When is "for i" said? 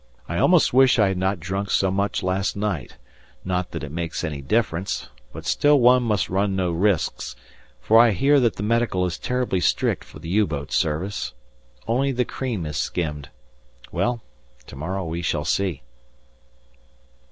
7.79-8.09